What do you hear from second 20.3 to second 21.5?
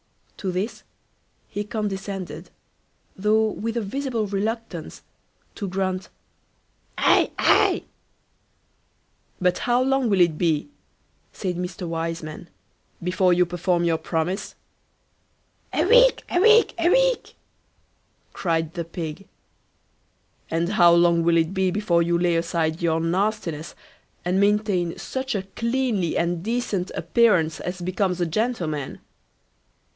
"And how long will